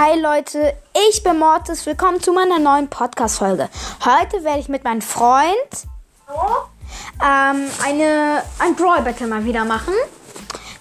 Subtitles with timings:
[0.00, 0.74] Hi Leute,
[1.10, 1.84] ich bin Mortis.
[1.84, 3.68] Willkommen zu meiner neuen Podcast-Folge.
[4.04, 5.48] Heute werde ich mit meinem Freund
[7.20, 9.92] ähm, eine, ein Brawl Battle mal wieder machen.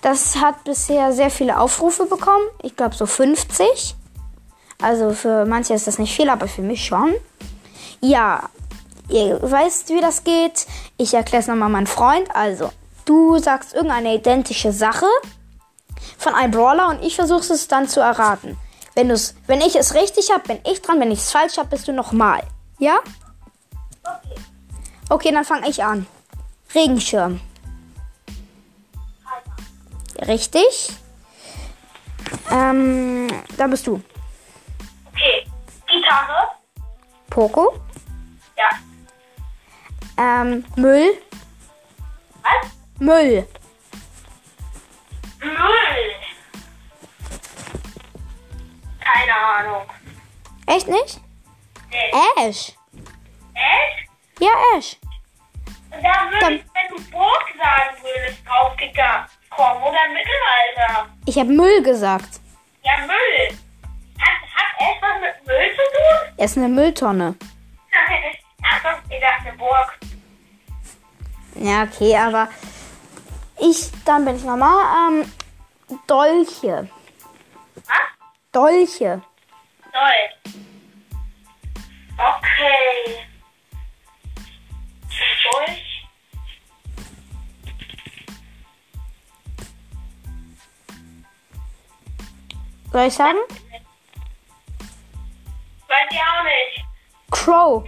[0.03, 2.45] Das hat bisher sehr viele Aufrufe bekommen.
[2.61, 3.95] Ich glaube so 50.
[4.83, 7.15] Also für manche ist das nicht viel, aber für mich schon.
[8.01, 8.43] Ja,
[9.09, 10.67] ihr weißt, wie das geht.
[10.97, 12.29] Ich erkläre es nochmal meinem Freund.
[12.35, 12.69] Also,
[13.05, 15.07] du sagst irgendeine identische Sache
[16.19, 18.59] von einem Brawler und ich versuche es dann zu erraten.
[18.97, 20.99] Wenn, du's, wenn ich es richtig habe, bin ich dran.
[20.99, 22.41] Wenn ich es falsch habe, bist du nochmal.
[22.79, 22.97] Ja?
[24.01, 24.41] Okay.
[25.07, 26.07] Okay, dann fange ich an.
[26.73, 27.39] Regenschirm.
[30.27, 30.89] Richtig.
[32.49, 34.01] Ähm, dann bist du.
[35.09, 35.45] Okay.
[35.85, 36.47] Gitarre.
[37.29, 37.79] Poco.
[38.57, 38.69] Ja.
[40.17, 41.21] Ähm, Müll.
[42.41, 42.71] Was?
[42.97, 43.25] Müll.
[43.25, 43.47] Müll.
[49.39, 49.85] Ahnung.
[50.65, 51.19] Echt nicht?
[51.89, 52.11] Nee.
[52.37, 52.73] Ash.
[53.53, 54.09] Echt?
[54.39, 54.97] Ja, Ash.
[55.91, 59.83] Und da würde ich, wenn du Burg sagen würdest, draufgekommen.
[59.83, 61.09] Oder Mittelalter.
[61.25, 62.39] Ich habe Müll gesagt.
[62.83, 63.57] Ja, Müll.
[64.19, 66.33] Hat, hat etwas mit Müll zu tun?
[66.37, 67.35] Er ist eine Mülltonne.
[68.61, 69.97] Achso, ich dachte Burg.
[71.55, 72.49] Ja, okay, aber
[73.59, 75.11] ich, dann bin ich nochmal.
[75.11, 75.31] Ähm,
[76.05, 76.87] Dolche.
[77.75, 77.97] Was?
[78.51, 79.21] Dolche.
[79.97, 80.53] Toll.
[82.17, 83.25] Okay.
[85.43, 86.07] Durch.
[92.91, 93.37] Soll ich sagen?
[95.87, 96.85] Weiß ich auch nicht.
[97.31, 97.83] Crow.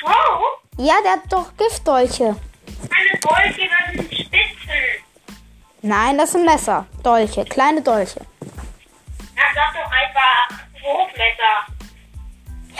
[0.00, 0.44] Crow?
[0.76, 2.24] Ja, der hat doch Giftdolche.
[2.24, 5.04] Eine Dolche, das sind Spitzen.
[5.80, 6.86] Nein, das sind Messer.
[7.02, 8.20] Dolche, kleine Dolche.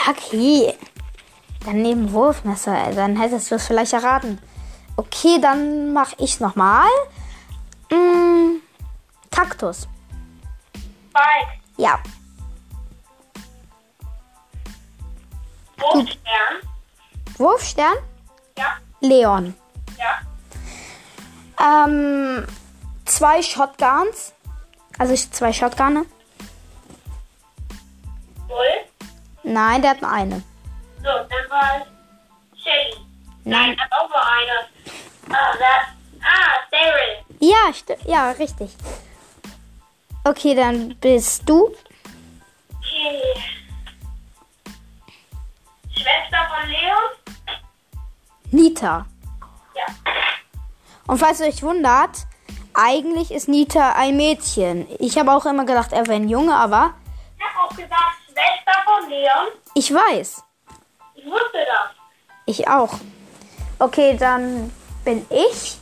[0.09, 0.77] Okay.
[1.65, 4.39] Dann neben Wurfmesser, dann hättest du es vielleicht erraten.
[4.97, 6.89] Okay, dann mach ich nochmal.
[7.91, 8.57] Mm,
[9.31, 9.89] Kaktus.
[11.11, 11.61] Spike.
[11.77, 12.01] Ja.
[15.79, 16.55] Wurfstern.
[17.39, 17.95] Wurfstern?
[18.59, 18.77] Ja.
[19.01, 19.55] Leon.
[19.99, 21.85] Ja.
[21.87, 22.47] Ähm,
[23.05, 24.33] zwei Shotguns.
[24.99, 26.07] Also zwei Shotgunne.
[29.53, 30.43] Nein, der hat nur eine.
[30.99, 32.97] So, dann war es Shelly.
[33.45, 33.77] Nein.
[33.79, 35.37] hat auch nur eine.
[35.37, 36.23] Ah, das.
[36.25, 37.25] Ah, Daryl.
[37.41, 38.71] Ja, sti- ja, richtig.
[40.25, 41.75] Okay, dann bist du.
[42.79, 43.43] Okay.
[45.95, 47.59] Schwester von Leon?
[48.53, 49.07] Nita.
[49.75, 49.85] Ja.
[51.07, 52.27] Und falls ihr euch wundert,
[52.75, 54.87] eigentlich ist Nita ein Mädchen.
[54.99, 56.95] Ich habe auch immer gedacht, er wäre ein Junge, aber
[57.39, 59.49] Ich hab auch gesagt, Schwester von Leon.
[59.75, 60.43] ich weiß.
[61.15, 61.91] Ich wusste das.
[62.47, 62.95] Ich auch.
[63.79, 64.73] Okay, dann
[65.05, 65.79] bin ich.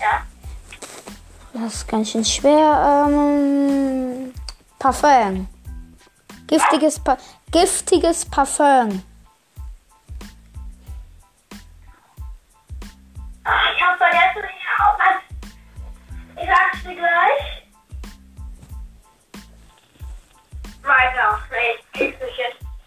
[0.00, 0.22] Ja.
[1.52, 3.06] Das ist ganz schön schwer.
[3.08, 4.32] Ähm,
[4.78, 5.48] Parfum.
[6.46, 7.16] Giftiges, pa
[7.50, 9.02] giftiges Parfum.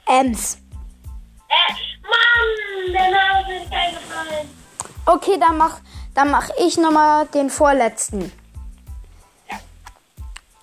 [0.07, 0.57] Ems.
[1.47, 4.49] Äh, Mann, der Name ist eingefallen.
[5.05, 5.79] Okay, dann mach,
[6.13, 8.31] dann mach ich nochmal den vorletzten.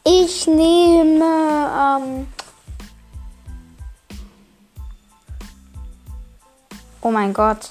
[0.04, 1.24] Ich nehme.
[1.24, 2.28] Ähm,
[7.00, 7.70] oh mein Gott.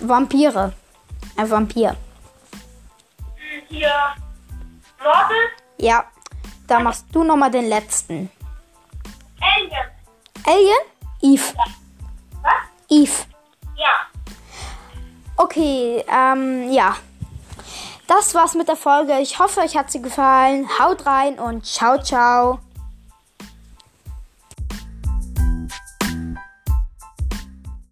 [0.00, 0.72] Vampire.
[1.36, 1.96] Ein Vampir.
[3.68, 3.92] Hier.
[4.98, 5.36] Mortis,
[5.78, 6.04] Ja.
[6.66, 8.28] Da machst du nochmal den letzten.
[10.46, 10.78] Alien.
[11.22, 11.54] Eve.
[12.42, 12.52] Was?
[12.88, 13.24] Eve.
[13.76, 14.06] Ja.
[15.36, 16.96] Okay, ähm, ja.
[18.06, 19.18] Das war's mit der Folge.
[19.18, 20.68] Ich hoffe, euch hat sie gefallen.
[20.78, 22.60] Haut rein und ciao, ciao.